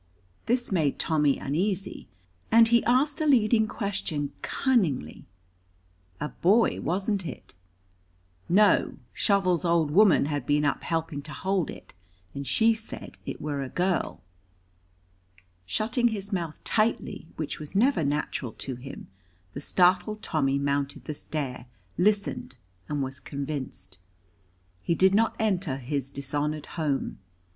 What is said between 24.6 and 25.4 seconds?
He did not